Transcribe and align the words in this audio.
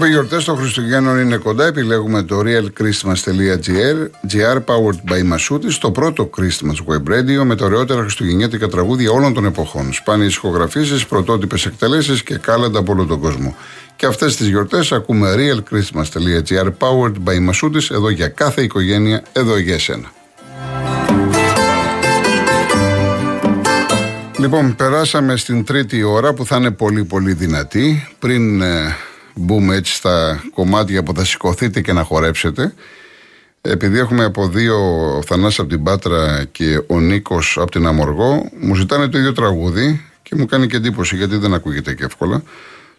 που 0.00 0.06
οι 0.06 0.10
γιορτές 0.10 0.44
των 0.44 0.56
Χριστουγέννων 0.56 1.18
είναι 1.18 1.36
κοντά, 1.36 1.66
επιλέγουμε 1.66 2.22
το 2.22 2.42
realchristmas.gr 2.44 4.56
powered 4.64 5.00
by 5.10 5.32
Masutis, 5.32 5.72
το 5.80 5.90
πρώτο 5.90 6.30
Christmas 6.36 6.76
web 6.86 7.04
radio 7.12 7.42
με 7.44 7.56
τα 7.56 7.64
ωραιότερα 7.64 8.00
χριστουγεννιάτικα 8.00 8.68
τραγούδια 8.68 9.10
όλων 9.10 9.34
των 9.34 9.44
εποχών. 9.44 9.92
Σπάνιες 9.92 10.34
ηχογραφήσεις, 10.34 11.06
πρωτότυπες 11.06 11.66
εκτελέσεις 11.66 12.22
και 12.22 12.36
κάλαντα 12.36 12.78
από 12.78 12.92
όλο 12.92 13.04
τον 13.04 13.20
κόσμο. 13.20 13.56
Και 13.96 14.06
αυτές 14.06 14.36
τις 14.36 14.48
γιορτές 14.48 14.92
ακούμε 14.92 15.34
realchristmas.gr 15.36 16.72
powered 16.78 17.14
by 17.24 17.48
Masutis, 17.50 17.90
εδώ 17.90 18.10
για 18.10 18.28
κάθε 18.28 18.62
οικογένεια, 18.62 19.22
εδώ 19.32 19.58
για 19.58 19.74
εσένα. 19.74 20.12
Λοιπόν, 24.38 24.76
περάσαμε 24.76 25.36
στην 25.36 25.64
τρίτη 25.64 26.02
ώρα 26.02 26.32
που 26.32 26.46
θα 26.46 26.56
είναι 26.56 26.70
πολύ 26.70 27.04
πολύ 27.04 27.32
δυνατή. 27.32 28.08
Πριν 28.18 28.60
ε, 28.60 28.96
μπούμε 29.40 29.76
έτσι 29.76 29.94
στα 29.94 30.44
κομμάτια 30.54 31.02
που 31.02 31.14
θα 31.14 31.24
σηκωθείτε 31.24 31.80
και 31.80 31.92
να 31.92 32.02
χορέψετε. 32.02 32.74
Επειδή 33.60 33.98
έχουμε 33.98 34.24
από 34.24 34.48
δύο, 34.48 34.76
ο 35.16 35.22
Θανάσης 35.22 35.58
από 35.58 35.68
την 35.68 35.82
Πάτρα 35.82 36.44
και 36.52 36.82
ο 36.86 37.00
Νίκος 37.00 37.58
από 37.60 37.70
την 37.70 37.86
Αμοργό, 37.86 38.50
μου 38.60 38.74
ζητάνε 38.74 39.08
το 39.08 39.18
ίδιο 39.18 39.32
τραγούδι 39.32 40.04
και 40.22 40.34
μου 40.36 40.46
κάνει 40.46 40.66
και 40.66 40.76
εντύπωση 40.76 41.16
γιατί 41.16 41.36
δεν 41.36 41.54
ακούγεται 41.54 41.94
και 41.94 42.04
εύκολα. 42.04 42.42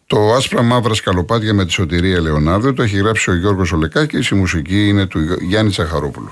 Το 0.07 0.33
άσπρα 0.33 0.61
μαύρα 0.61 0.93
σκαλοπάτια 0.93 1.53
με 1.53 1.65
τη 1.65 1.71
σωτηρία 1.71 2.21
Λεωνάρδο 2.21 2.73
το 2.73 2.83
έχει 2.83 2.97
γράψει 2.97 3.29
ο 3.29 3.35
Γιώργος 3.35 3.71
Ολεκάκης, 3.71 4.29
η 4.29 4.35
μουσική 4.35 4.87
είναι 4.87 5.05
του 5.05 5.19
Γιάννη 5.41 5.71
Τσαχαρόπουλου. 5.71 6.31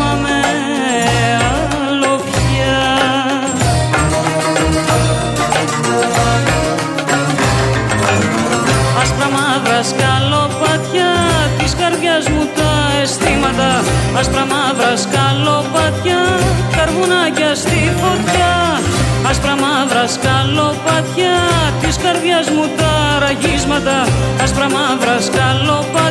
Άσπρα 20.03 20.31
μαύρα 20.31 20.45
σκαλοπάτια, 20.47 21.35
της 21.81 21.97
καρδιάς 21.97 22.49
μου 22.49 22.65
τα 22.77 23.19
ραγίσματα 23.19 24.07
Άσπρα 24.43 24.69
μαύρα 24.69 25.21
σκαλοπάτια 25.21 26.10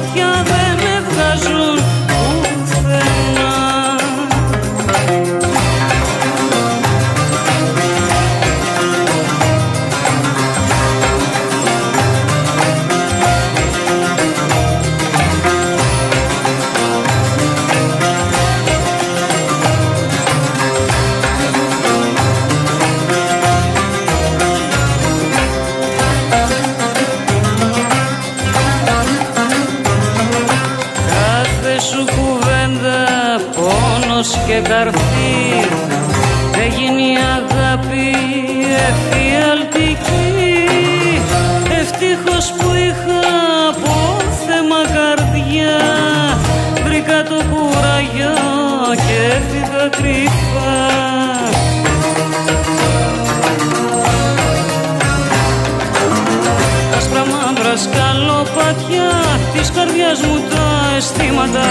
μου 60.31 60.41
τα 60.51 60.67
αισθήματα. 60.97 61.67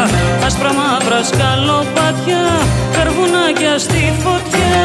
Άσπρα 0.45 0.71
μαύρα 0.79 1.19
σκαλοπάτια 1.29 2.43
Καρβουνάκια 2.95 3.77
στη 3.85 4.01
φωτιά. 4.23 4.77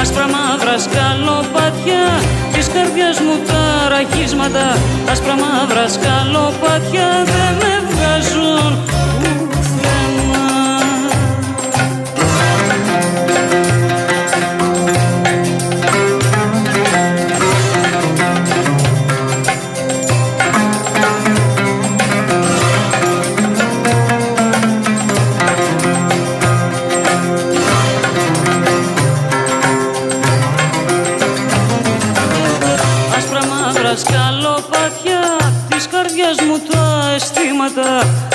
Άσπρα 0.00 0.26
μαύρα 0.34 0.76
σκαλοπάτια 0.86 2.04
Της 2.52 2.66
καρδιάς 2.74 3.18
μου 3.24 3.34
τα 3.48 3.62
ραχίσματα 3.92 4.66
Άσπρα 5.12 5.34
μαύρα 5.42 5.86
σκαλοπάτια 5.88 7.08
Δεν 7.32 7.52
με 7.60 7.72
βγάζουν 7.88 8.70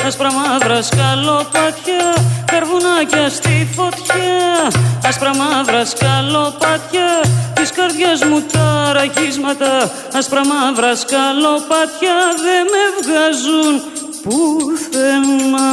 άσπρα 0.08 0.31
μαύρα 0.34 0.81
σκαλοπάτια 0.81 2.16
καρβουνάκια 2.46 3.30
στη 3.30 3.68
φωτιά. 3.75 4.72
Άσπρα 5.08 5.31
μαύρα 5.36 5.86
σκαλοπάτια 5.86 7.09
της 7.53 7.72
καρδιάς 7.72 8.24
μου 8.24 8.44
τα 8.52 8.92
ραχίσματα 8.94 9.92
άσπρα 10.18 10.42
μαύρα 10.46 10.96
σκαλοπάτια 10.96 12.16
δεν 12.44 12.64
με 12.74 12.84
βγάζουν 13.00 13.75
πουθενά. 14.24 15.69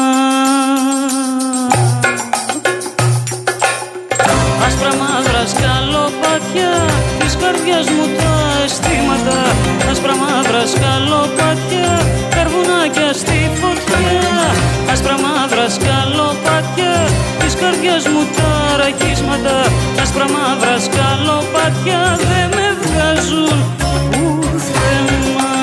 Άσπρα 4.66 4.92
μαύρα 5.00 5.46
σκαλοπάτια 5.46 6.70
της 7.18 7.36
καρδιάς 7.36 7.86
μου 7.88 8.06
τα 8.18 8.47
αισθήματα 8.68 9.38
άσπρα 9.90 10.14
μαύρα 10.22 10.62
σκαλοπάτια 10.72 11.90
καρβουνάκια 12.34 13.08
στη 13.22 13.38
φωτιά 13.60 14.00
άσπρα 14.92 15.16
μαύρα 15.24 15.66
σκαλοπάτια 15.76 16.92
της 17.40 17.54
καρδιάς 17.60 18.04
μου 18.12 18.22
τα 18.36 18.50
ραχίσματα 18.80 19.56
άσπρα 20.02 20.26
μαύρα 20.34 20.76
σκαλοπάτια 20.86 22.00
δεν 22.28 22.46
με 22.56 22.66
βγάζουν 22.82 23.58
πουθενά 24.10 25.56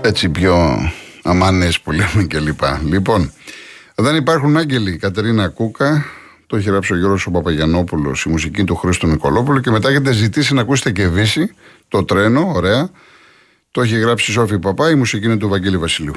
Έτσι 0.00 0.28
πιο 0.28 0.56
αμάνες 1.22 1.80
που 1.80 1.92
λέμε 1.92 2.22
και 2.28 2.38
λοιπά. 2.38 2.80
Λοιπόν, 2.84 3.32
δεν 3.94 4.14
υπάρχουν 4.14 4.56
άγγελοι. 4.56 4.96
Κατερίνα 4.96 5.48
Κούκα, 5.48 6.04
το 6.46 6.56
έχει 6.56 6.68
γράψει 6.68 6.92
ο 6.92 6.96
Γιώργος 6.96 7.26
ο 7.26 7.30
Παπαγιανόπουλος, 7.30 8.24
η 8.24 8.28
μουσική 8.28 8.64
του 8.64 8.76
Χρήστο 8.76 9.06
Νικολόπουλου 9.06 9.60
και 9.60 9.70
μετά 9.70 9.88
έχετε 9.88 10.12
ζητήσει 10.12 10.54
να 10.54 10.60
ακούσετε 10.60 10.90
και 10.90 11.08
Βύση, 11.08 11.54
το 11.88 12.04
τρένο, 12.04 12.52
ωραία. 12.54 12.90
Το 13.70 13.82
έχει 13.82 13.98
γράψει 13.98 14.30
η 14.30 14.34
Σόφη 14.34 14.58
Παπά, 14.58 14.90
η 14.90 14.94
μουσική 14.94 15.24
είναι 15.26 15.36
του 15.36 15.48
Βαγγέλη 15.48 15.78
Βασιλείου. 15.78 16.14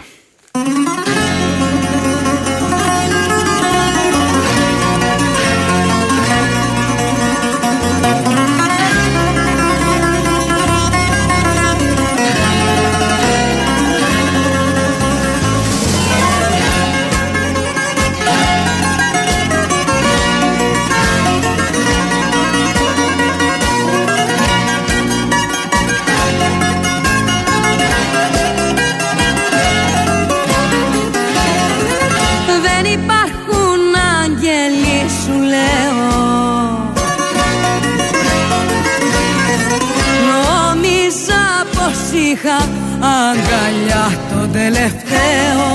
Είχα 42.41 42.57
αγκαλιά 43.00 44.19
τον 44.30 44.51
τελευταίο. 44.51 45.68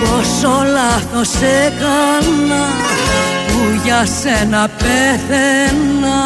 Πόσο 0.00 0.64
λάθος 0.72 1.34
έκανα 1.42 2.64
που 3.46 3.80
για 3.84 4.06
σένα 4.20 4.68
πέθαινα. 4.78 6.22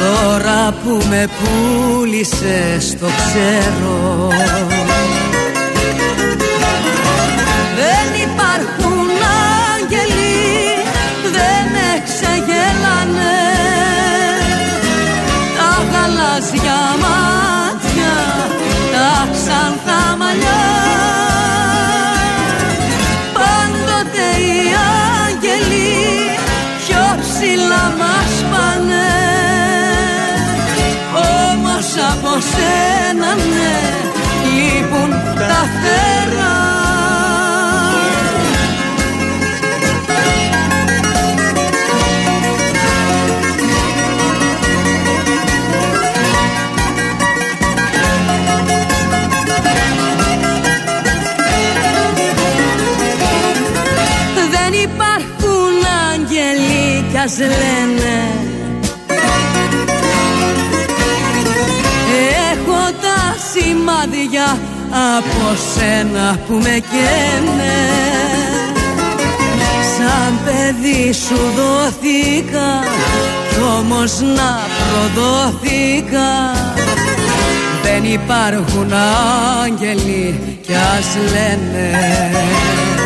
Τώρα 0.00 0.74
που 0.84 1.06
με 1.08 1.28
πούλησες 1.38 2.96
το 3.00 3.06
ξέρω 3.06 4.28
γαλάζια 16.38 16.80
μάτια 17.02 18.14
τα 18.92 19.28
ξανθά 19.32 20.16
μαλλιά. 20.16 20.64
Πάντοτε 23.34 24.26
οι 24.44 24.60
άγγελοι 25.24 26.38
πιο 26.86 27.04
ψηλά 27.20 27.84
μας 27.98 28.32
πάνε. 28.50 29.08
Όμως 31.50 31.88
από 32.10 32.32
σένα 32.50 33.34
ναι 33.34 33.78
λείπουν 34.54 35.10
τα 35.34 35.60
φτερά 35.72 36.57
ας 57.24 57.38
λένε. 57.38 58.16
Έχω 62.52 62.80
τα 63.00 63.36
σημάδια 63.52 64.58
από 65.16 65.56
σένα 65.74 66.38
που 66.46 66.54
με 66.54 66.82
καίνε. 66.90 67.78
Σαν 69.96 70.38
παιδί 70.44 71.12
σου 71.12 71.38
δόθηκα 71.56 72.82
κι 73.48 73.60
όμως 73.78 74.20
να 74.20 74.60
προδόθηκα. 74.88 76.30
Δεν 77.82 78.04
υπάρχουν 78.04 78.92
άγγελοι 79.62 80.58
κι 80.62 80.74
ας 80.74 81.16
λένε 81.32 82.97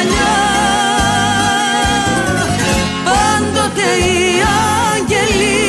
μαλλιά 0.00 0.36
πάντοτε 3.04 3.88
οι 4.04 4.42
άγγελοι 4.92 5.68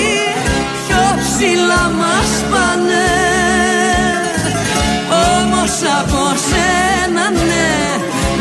πιο 0.88 1.04
ψηλά 1.20 1.84
μας 2.00 2.32
πάνε. 2.52 3.10
Όμως 5.36 5.74
από 6.00 6.24
σένα 6.50 7.30
ναι 7.30 7.72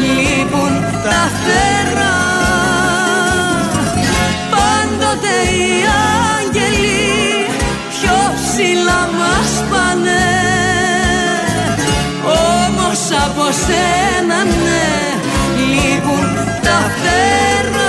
λείπουν 0.01 0.73
τα 1.05 1.31
φτερά. 1.35 2.19
Πάντοτε 4.51 5.35
οι 5.51 5.85
άγγελοι 6.37 7.47
πιο 7.91 8.19
ψηλά 8.37 9.01
μας 9.19 9.65
πάνε. 9.71 10.31
Από 13.25 13.51
σένα 13.53 14.45
ναι 14.45 14.91
λείπουν 14.95 15.10
τα 16.99 17.80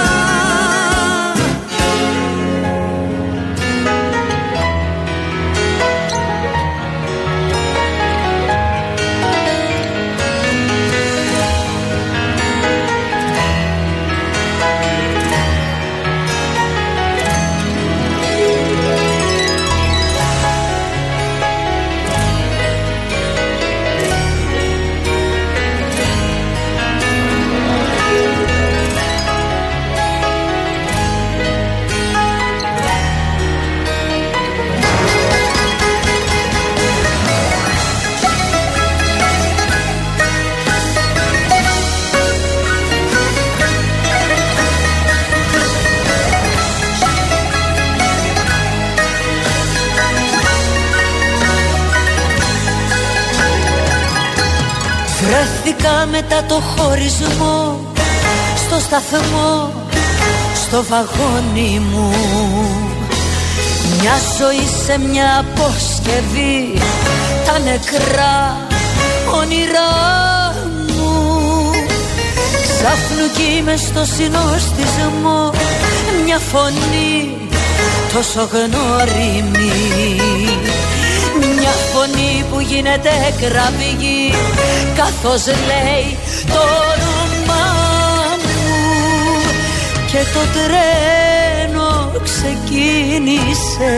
στο 60.71 60.83
βαγόνι 60.83 61.79
μου. 61.79 62.13
Μια 63.99 64.15
ζωή 64.39 64.67
σε 64.85 64.99
μια 64.99 65.39
αποσκευή 65.39 66.73
Τα 67.45 67.59
νεκρά 67.59 68.67
όνειρά 69.39 69.93
μου. 70.87 71.71
Ξάφνου 72.61 73.27
κι 73.35 73.61
μες 73.63 73.81
στο 73.81 74.05
συνοστισμό 74.05 75.51
Μια 76.25 76.37
φωνή 76.37 77.37
τόσο 78.13 78.49
γνώριμη. 78.51 79.71
Μια 81.59 81.75
φωνή 81.93 82.45
που 82.51 82.59
γίνεται 82.59 83.11
κραυγή 83.39 84.33
Καθώς 84.95 85.45
λέει 85.45 86.17
το 86.47 86.59
όνομά 86.59 87.15
μου 87.15 87.20
Και 90.11 90.17
το 90.33 90.39
τρένο 90.53 92.11
ξεκίνησε 92.23 93.91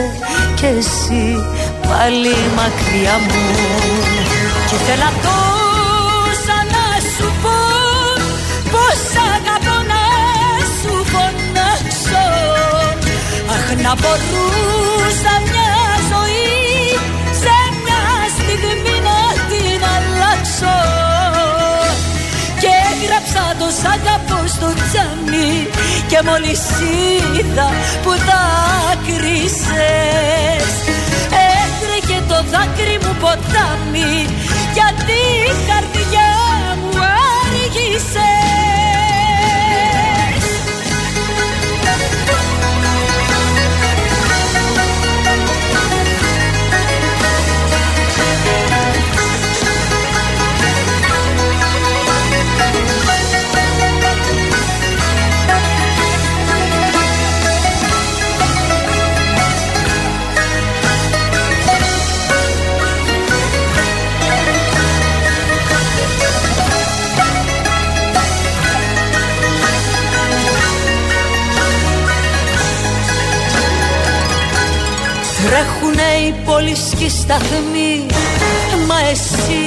Κι 0.55 0.65
εσύ 0.65 1.25
πάλι 1.87 2.35
μακριά 2.55 3.15
μου. 3.27 3.45
Και 4.69 4.75
θέλω 4.85 5.09
τόσα 5.23 6.57
να 6.73 6.85
σου 7.15 7.33
πω 7.41 7.57
Πως 8.71 9.01
αγαπώ 9.33 9.77
να 9.91 10.03
σου 10.77 10.93
φωνάξω. 11.11 12.25
Αχ 13.53 13.81
να 13.81 13.95
μπορούσα 13.95 15.33
μια 15.45 15.73
και 22.63 22.73
έγραψα 22.91 23.43
το 23.59 23.67
σ' 23.79 23.85
αγαπώ 23.95 24.39
στο 24.47 24.69
τζάμι 24.81 25.32
Και 26.13 26.21
μόλις 26.25 26.61
είδα 27.37 27.69
που 28.03 28.11
δάκρυσες 28.27 29.53
Έτρεχε 31.59 32.19
το 32.27 32.35
δάκρυ 32.51 32.97
μου 33.03 33.15
ποτάμι 33.19 34.13
Γιατί 34.73 35.19
η 35.49 35.53
καρδιά 35.67 36.31
μου 36.81 36.99
άργησε 37.41 38.52
σταθμή 77.23 78.05
Μα 78.87 78.97
εσύ 79.11 79.63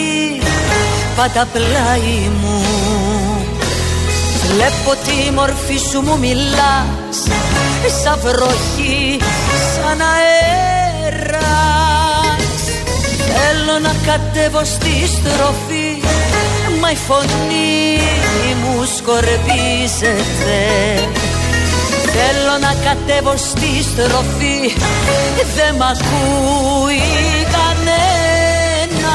πάντα 1.16 1.46
πλάι 1.52 2.18
μου. 2.40 2.62
Βλέπω 4.46 4.90
τη 5.06 5.16
μορφή 5.34 5.78
σου 5.90 6.00
μου 6.00 6.18
μιλάς 6.18 7.18
Σαν 8.02 8.18
βροχή, 8.22 9.18
σαν 9.74 10.00
αέρας. 10.14 11.36
Θέλω 13.26 13.76
να 13.82 13.94
κατέβω 14.06 14.64
στη 14.64 14.94
στροφή 15.06 15.90
Μα 16.80 16.90
η 16.90 16.96
φωνή 16.96 17.98
μου 18.62 18.84
σκορπίζεται 18.96 20.60
Θέλω 22.18 22.56
να 22.60 22.72
κατέβω 22.86 23.34
στη 23.36 23.70
στροφή. 23.90 24.60
Δεν 25.56 25.72
μ' 25.78 25.86
ακούει 25.92 27.02
κανένας. 27.56 29.06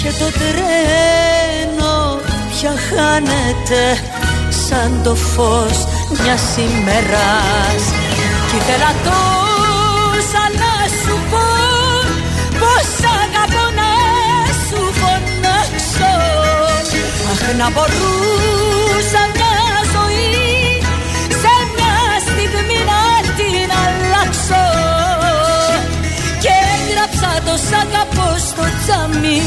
Και 0.00 0.10
το 0.18 0.28
τρένο 0.40 1.94
πια 2.50 2.74
χάνεται 2.88 3.82
Σαν 4.48 5.00
το 5.04 5.14
φως 5.14 5.78
μιας 6.22 6.44
ημέρας. 6.56 7.82
Κι 8.48 8.56
ήθελα 8.56 8.90
τόσα 9.06 10.44
να 10.60 10.72
σου 11.00 11.14
πω 11.30 11.46
Πως 12.60 12.90
αγαπώ 13.20 13.64
να 13.80 13.92
σου 14.64 14.80
φωνάξω. 15.00 16.14
Αχ 17.32 17.42
να 17.58 17.66
μπορούσα 17.70 19.20
μια 19.34 19.45
σ' 27.66 27.74
αγαπώ 27.84 28.28
στο 28.48 28.64
τζάμι 28.80 29.40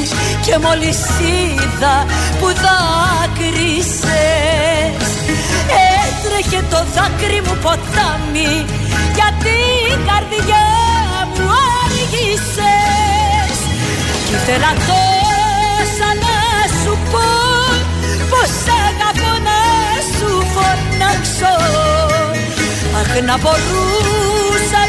και 0.45 0.55
μόλις 0.63 1.01
είδα 1.29 1.95
που 2.39 2.47
δάκρυσες. 2.63 3.89
Έτρεχε 6.03 6.61
το 6.71 6.79
δάκρυ 6.95 7.41
μου 7.45 7.55
ποτάμι 7.63 8.51
γιατί 9.17 9.57
η 9.93 9.95
καρδιά 10.07 10.67
μου 11.33 11.47
άργησες. 11.83 13.57
Κι 14.25 14.35
ήθελα 14.39 14.71
τόσα 14.89 16.09
να 16.23 16.37
σου 16.79 16.93
πω 17.11 17.27
πως 18.31 18.53
αγαπώ 18.87 19.31
να 19.47 19.59
σου 20.13 20.29
φωνάξω. 20.53 21.55
Αχ 22.99 23.11
να 23.27 23.35
μπορούσα 23.41 24.81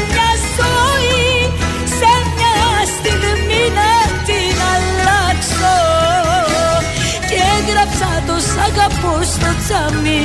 σ' 8.51 8.61
αγαπώ 8.69 9.13
στο 9.33 9.51
τσάμι 9.61 10.19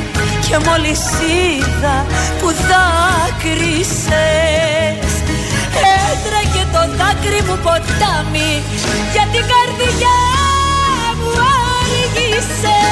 Και 0.45 0.57
μόλις 0.65 1.01
είδα 1.33 1.97
που 2.39 2.49
δάκρυσες 2.69 4.07
Έτρεχε 6.09 6.63
το 6.73 6.81
δάκρυ 6.97 7.41
μου 7.47 7.57
ποτάμι 7.63 8.51
Για 9.13 9.25
την 9.33 9.43
καρδιά 9.53 10.19
μου 11.19 11.31
άργησες 11.73 12.87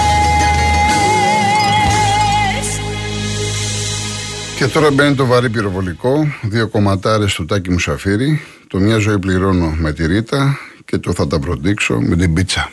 Και 4.58 4.66
τώρα 4.68 4.92
μπαίνει 4.92 5.16
το 5.16 5.26
βαρύ 5.26 5.50
πυροβολικό, 5.50 6.28
δύο 6.42 6.68
κομματάρες 6.68 7.34
του 7.34 7.46
Τάκη 7.46 7.72
Μουσαφίρη, 7.72 8.42
το 8.68 8.78
μια 8.78 8.98
ζωή 8.98 9.20
πληρώνω 9.20 9.76
με 9.78 9.94
τη 9.94 10.06
Ρίτα 10.06 10.58
και 10.86 10.98
το 10.98 11.14
θα 11.14 11.28
τα 11.28 11.40
προδείξω 11.40 12.00
με 12.02 12.16
την 12.16 12.34
πίτσα. 12.34 12.72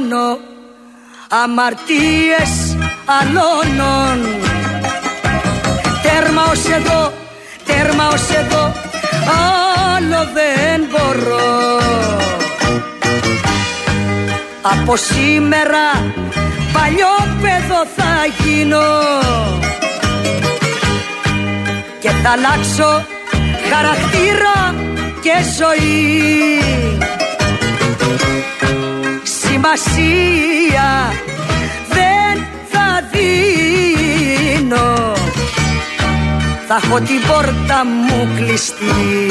Πληρώνω 0.00 0.38
αμαρτίες 1.28 2.76
αλώνων. 3.20 4.18
Τέρμα 6.02 6.42
ως 6.50 6.64
εδώ, 6.64 7.12
τέρμα 7.66 8.08
ως 8.08 8.30
εδώ, 8.30 8.72
άλλο 9.96 10.28
δεν 10.34 10.88
μπορώ. 10.90 11.78
Από 14.62 14.96
σήμερα 14.96 16.12
παλιό 16.72 17.36
παιδό 17.40 17.86
θα 17.96 18.26
γίνω 18.38 18.82
και 22.00 22.10
θα 22.10 22.30
αλλάξω 22.30 23.06
χαρακτήρα 23.70 24.74
και 25.20 25.32
ζωή 25.58 26.60
σημασία 29.60 31.12
δεν 31.88 32.46
θα 32.70 33.08
δίνω. 33.12 35.12
Θα 36.68 36.80
έχω 36.84 37.00
την 37.00 37.20
πόρτα 37.26 37.84
μου 37.84 38.28
κλειστή. 38.36 39.30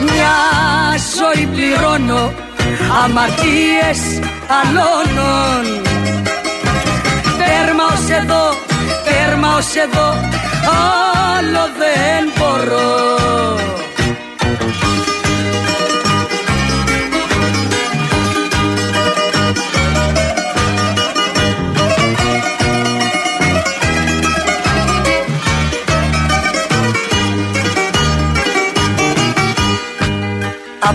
Μια 0.00 0.36
ζωή 1.18 1.46
πληρώνω 1.46 2.32
αμαρτίες 3.04 4.20
αλώνων 4.60 5.64
Τέρμα 7.38 7.84
ως 7.84 8.16
εδώ, 8.22 8.54
τέρμα 9.04 9.56
ως 9.56 9.74
εδώ, 9.74 10.08
άλλο 11.36 11.68
δεν 11.78 12.32
μπορώ 12.36 13.22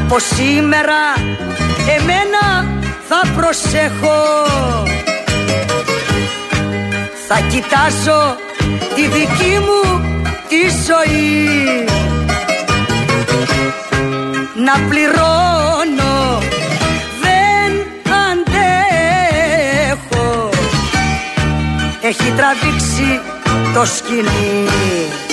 Από 0.09 0.19
σήμερα 0.19 0.99
εμένα 1.97 2.65
θα 3.07 3.31
προσέχω. 3.35 4.23
Θα 7.27 7.39
κοιτάζω 7.39 8.35
τη 8.95 9.01
δική 9.01 9.59
μου 9.59 10.01
τη 10.47 10.61
ζωή. 10.87 11.85
Να 14.65 14.87
πληρώνω 14.89 16.41
δεν 17.21 17.71
αντέχω. 18.29 19.39
Έχει 22.01 22.33
τραβήξει 22.37 23.19
το 23.73 23.85
σκηνή 23.85 25.26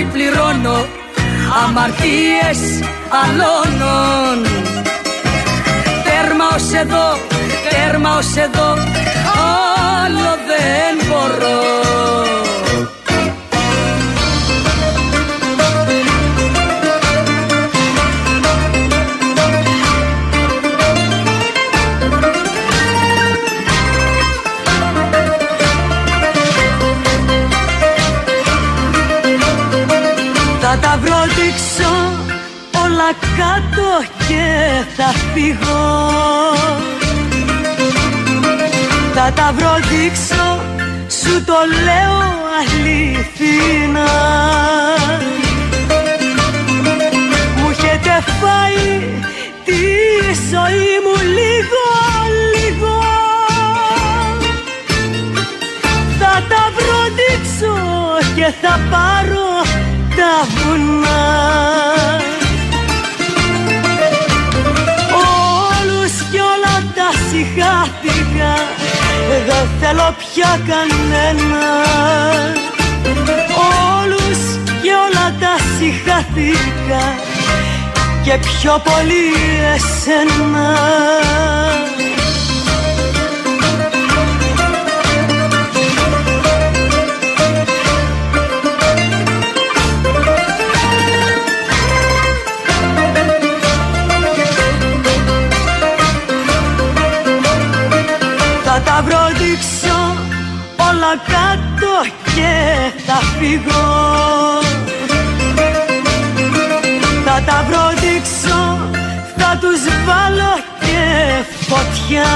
ζωή 0.00 0.08
πληρώνω 0.12 0.86
αμαρτίες 1.64 2.60
αλώνων. 3.22 4.46
Τέρμα 6.04 6.46
ως 6.54 6.72
εδώ, 6.80 7.18
τέρμα 7.70 8.16
ως 8.16 8.36
εδώ, 8.36 8.70
άλλο 10.04 10.30
δεν 10.50 11.06
μπορώ 11.08 12.49
κάτω 33.40 33.90
και 34.28 34.46
θα 34.96 35.14
φύγω. 35.32 36.12
Θα 39.14 39.32
τα 39.34 39.52
βρω 39.56 39.74
δείξω, 39.90 40.60
σου 41.22 41.44
το 41.44 41.58
λέω 41.84 42.18
αληθινά. 42.58 44.10
Μου 47.56 47.70
έχετε 47.70 48.24
φάει 48.40 49.00
τη 49.64 49.82
ζωή 50.50 50.92
μου 51.04 51.16
λίγο 51.38 51.84
λίγο. 52.54 53.02
Θα 56.18 56.42
τα 56.48 56.72
βροντίξω 56.76 57.74
και 58.34 58.52
θα 58.62 58.80
πάρω 58.90 59.50
τα 60.16 60.46
βουνά. 60.54 61.22
Όλους 65.12 66.12
κι 66.30 66.38
όλα 66.38 66.76
τα 66.94 67.08
συγχάθηκα 67.30 68.52
Δεν 69.46 69.68
θέλω 69.80 70.14
πια 70.18 70.60
κανένα. 70.68 71.66
Όλους 73.98 74.40
κι 74.82 74.88
όλα 74.88 75.34
τα 75.40 75.54
συγχάθηκα 75.78 77.02
Και 78.24 78.38
πιο 78.38 78.82
πολύ 78.84 79.24
εσένα 79.74 80.68
θα 103.12 103.20
φύγω 103.38 103.88
Θα 107.24 107.42
τα 107.46 107.64
βροντίξω, 107.68 108.78
θα 109.36 109.58
τους 109.60 109.82
βάλω 110.06 110.54
και 110.80 111.02
φωτιά. 111.68 112.32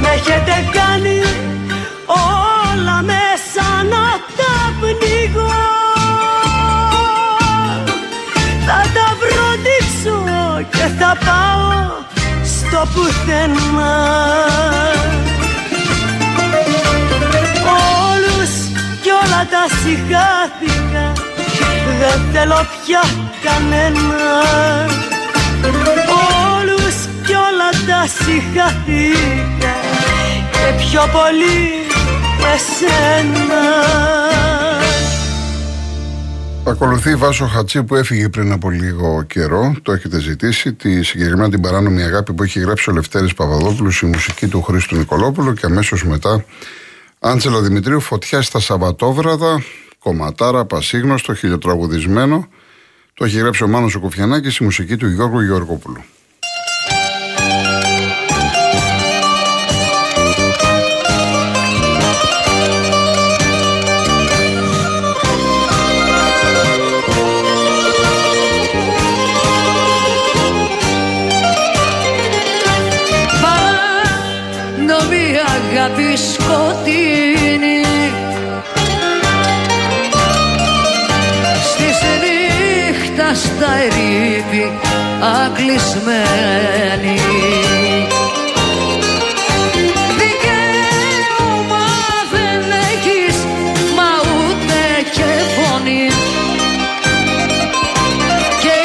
Με 0.00 0.08
έχετε 0.08 0.54
κάνει 0.72 1.22
όλα 2.06 3.02
μέσα 3.02 3.66
να 3.82 4.04
τα 4.38 4.54
πνίγω. 4.80 5.52
Θα 8.66 8.80
τα 8.94 9.06
βροντίξω 9.20 10.16
και 10.70 10.86
θα 10.98 11.16
πάω 11.24 11.72
στο 12.44 12.88
πουθενά 12.94 14.93
κι 19.44 19.50
όλα 19.50 19.66
τα 19.66 19.74
συγχάθηκα 19.76 21.12
Δεν 22.00 22.20
θέλω 22.32 22.66
πια 22.86 23.02
κανένα 23.42 24.22
Όλους 26.56 26.96
κι 27.26 27.32
όλα 27.32 27.70
τα 27.86 28.06
συγχάθηκα 28.06 29.74
Και 30.52 30.84
πιο 30.84 31.00
πολύ 31.12 31.62
εσένα 32.54 33.62
Ακολουθεί 36.66 37.10
η 37.10 37.14
Βάσο 37.16 37.46
Χατσί 37.46 37.82
που 37.82 37.94
έφυγε 37.94 38.28
πριν 38.28 38.52
από 38.52 38.70
λίγο 38.70 39.22
καιρό. 39.22 39.74
Το 39.82 39.92
έχετε 39.92 40.20
ζητήσει. 40.20 40.72
Τη 40.72 41.02
συγκεκριμένα 41.02 41.50
την 41.50 41.60
παράνομη 41.60 42.02
αγάπη 42.02 42.32
που 42.32 42.42
έχει 42.42 42.60
γράψει 42.60 42.90
ο 42.90 42.92
Λευτέρης 42.92 43.34
Παπαδόπουλος, 43.34 44.00
η 44.00 44.06
μουσική 44.06 44.46
του 44.46 44.62
Χρήστου 44.62 44.96
Νικολόπουλου 44.96 45.52
και 45.52 45.66
αμέσως 45.66 46.04
μετά 46.04 46.44
Άντζελο 47.26 47.60
Δημητρίου, 47.60 48.00
φωτιά 48.00 48.42
στα 48.42 48.60
Σαββατόβραδα, 48.60 49.62
κομματάρα, 49.98 50.64
πασίγνωστο, 50.64 51.34
χιλιοτραγουδισμένο. 51.34 52.48
Το 53.14 53.24
έχει 53.24 53.38
γράψει 53.38 53.64
ο 53.64 53.68
Μάνος 53.68 53.94
ο 53.94 54.00
Κουφιανάκης, 54.00 54.56
η 54.56 54.64
μουσική 54.64 54.96
του 54.96 55.08
Γιώργου 55.08 55.40
Γεωργόπουλου. 55.40 56.04
Παράνομη 74.76 75.24
αγάπη 75.56 76.16
νύχτα 83.84 83.84
στα 83.84 83.92
ερήπη 83.96 84.64
αγκλεισμένη 85.44 87.18
Δικαίωμα 90.18 91.86
δεν 92.32 92.62
έχεις 92.92 93.36
μα 93.96 94.10
ούτε 94.32 94.80
και 95.14 95.28
φωνή. 95.54 96.06
Και 98.62 98.76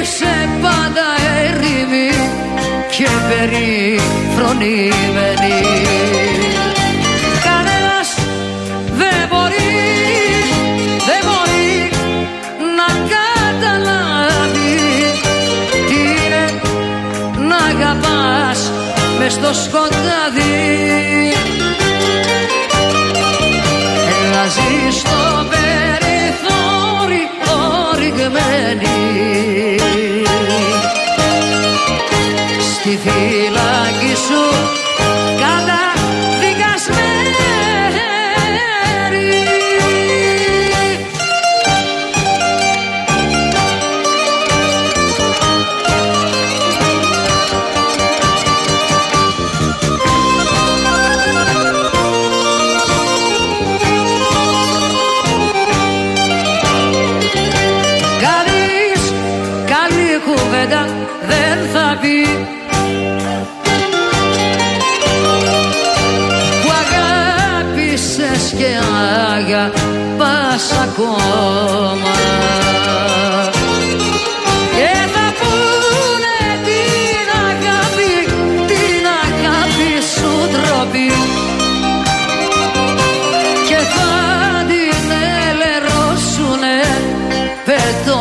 είσαι 0.00 0.34
πάντα 0.62 1.06
έρημη 1.44 2.10
και 2.96 3.08
περιφρονημένη 3.28 5.58
μες 19.26 19.34
στο 19.34 19.52
σκοτάδι. 19.54 20.54
Να 24.32 24.46
ζει 24.48 24.98
στο 24.98 25.46
περιθώριο 25.50 27.18
ρηγμένη 27.98 28.98
στη 32.74 32.98
φυλακή 33.02 34.14
σου 34.26 34.42
καταδικασμένη 35.40 35.75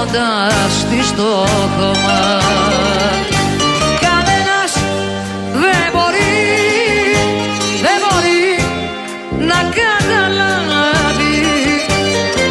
πετώντας 0.05 0.85
της 0.89 1.07
στο 1.07 1.45
χώμα. 1.77 2.41
Κανένας 4.01 4.73
δεν 5.53 5.85
μπορεί, 5.93 6.35
δεν 7.81 7.97
μπορεί 8.01 8.43
να 9.39 9.59
καταλάβει 9.81 11.37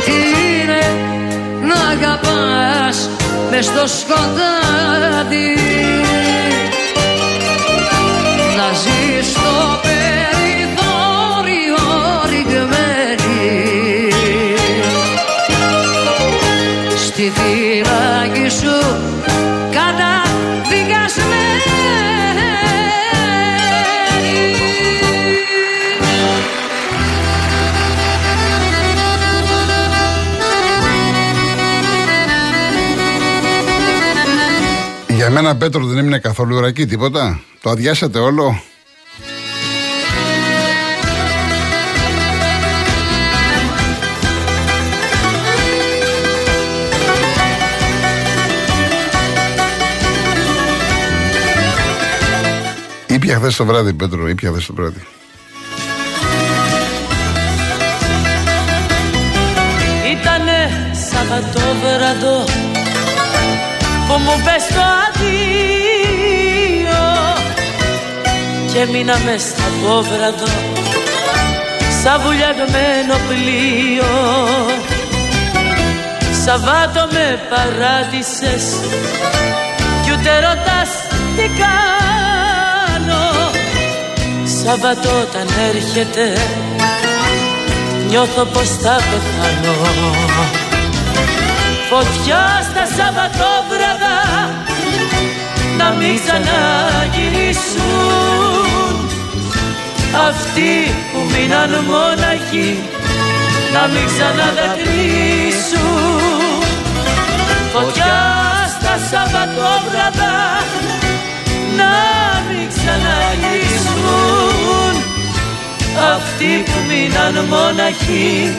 τι 0.04 0.16
είναι 0.52 0.82
να 1.68 1.74
αγαπάς 1.90 3.08
μες 3.50 3.64
στο 3.64 3.86
σκοτάδι 3.86 5.54
να 8.56 8.72
ζεις 8.72 9.30
στο 9.30 9.78
περιθώριο 9.82 10.03
Για 35.08 35.30
μένα 35.30 35.56
Πέτρο 35.56 35.84
δεν 35.84 35.98
έμεινε 35.98 36.18
καθόλου 36.18 36.60
ρακή 36.60 36.87
τίποτα. 36.87 37.40
Το 37.60 37.70
αδειάσατε 37.70 38.18
όλο. 38.18 38.62
Ήπια 53.35 53.47
χθες 53.47 53.57
το 53.57 53.64
βράδυ, 53.64 53.92
Πέτρο, 53.92 54.29
ήπια 54.29 54.51
χθες 54.51 54.66
το 54.66 54.75
βράδυ. 54.75 55.07
Ήτανε 60.12 60.59
Σαββατόβραδο 61.11 62.44
που 64.07 64.14
μου 64.18 64.42
πες 64.44 64.66
το 64.75 64.83
αδείο 65.07 65.44
και 68.73 68.87
μείνα 68.92 69.18
μες 69.25 69.42
στα 69.42 69.68
βόβραδο 69.83 70.53
σαν 72.03 72.20
βουλιαγμένο 72.20 73.14
πλοίο. 73.29 74.12
Σαββάτο 76.44 77.09
με 77.12 77.40
παράτησες. 77.51 78.64
Κι 80.03 80.11
ούτε 80.12 80.35
ρωτάς 80.40 80.90
τι 81.37 81.49
κάνω 81.61 82.23
Σαββατό 84.64 85.20
όταν 85.20 85.46
έρχεται. 85.74 86.33
Νιώθω 88.09 88.44
πως 88.44 88.68
θα 88.68 88.96
πεθάνω. 89.09 89.77
Φωτιά 91.90 92.44
στα 92.70 92.85
Σαββατόβραδα 92.96 94.16
να 95.79 95.88
μην 95.90 96.14
ξαναγυρίσουν. 96.22 98.64
Αυτοί 100.29 100.72
που 101.12 101.18
μείναν 101.33 101.72
μόναχοι 101.85 102.70
να 103.74 103.83
μην 103.92 104.07
ξαναδακρύσουν 104.07 106.62
Φωτιά 107.72 108.16
στα 108.74 108.94
Σαββατόβραδα 109.11 110.35
να 111.77 111.87
μην 111.87 111.94
ξαναγυρίσουν. 112.85 114.44
Αυτοί 116.14 116.62
που 116.64 116.79
μείναν 116.88 117.35
μόναχοι 117.44 118.57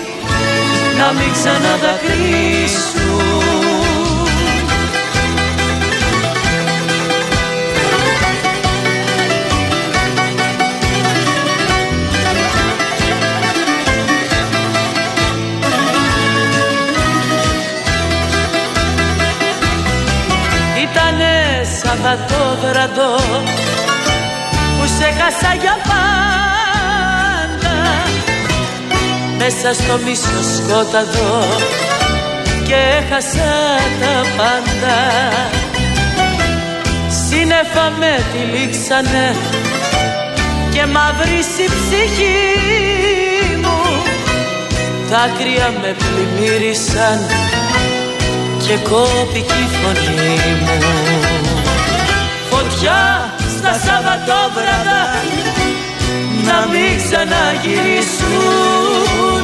να 0.97 1.11
μην 1.13 1.31
ξαναδακρύσουν 1.31 3.03
Ήτανε 20.83 21.33
Σαββατόβραδο 21.81 23.11
που 25.25 25.31
σε 25.31 25.45
χάσα 25.45 25.55
για 25.61 25.77
πάντα. 25.89 27.75
Μέσα 29.37 29.73
στο 29.73 29.99
μίσο 30.05 30.39
σκόταδο 30.55 31.45
και 32.67 32.75
έχασα 32.99 33.53
τα 33.99 34.21
πάντα. 34.37 34.97
Σύννεφα 37.27 37.89
με 37.99 38.23
τυλίξανε 38.31 39.35
και 40.73 40.85
μαύρισε 40.85 41.61
η 41.61 41.69
ψυχή 41.69 42.39
μου. 43.61 44.03
Δάκρυα 45.09 45.73
με 45.81 45.95
πλημμύρισαν 45.97 47.19
και 48.67 48.77
κόπηκε 48.89 49.53
η 49.53 49.69
φωνή 49.81 50.37
μου. 50.61 50.79
Φωτιά 52.49 53.34
στα 53.65 53.75
Σαββατόβραδα 53.85 55.01
να 56.47 56.57
μην 56.71 56.91
ξαναγυρίσουν. 57.03 59.41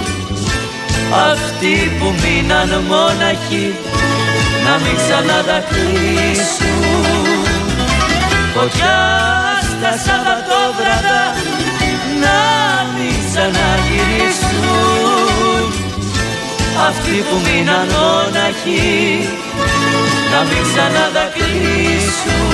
Αυτοί 1.31 1.75
που 1.99 2.07
μείναν 2.21 2.71
μόναχοι 2.91 3.67
να 4.65 4.73
μην 4.83 4.95
ξαναδακρύσουν 5.01 7.37
Φωτιά 8.53 8.97
στα 9.71 9.91
Σαββατόβραδα 10.05 11.21
να 12.23 12.39
μην 12.95 13.15
ξαναγυρίσουν. 13.27 15.63
Αυτοί 16.87 17.15
που 17.27 17.35
μείναν 17.45 17.87
μόναχοι 17.97 18.89
να 20.31 20.39
μην 20.49 20.61
ξαναδακρύσουν 20.69 22.50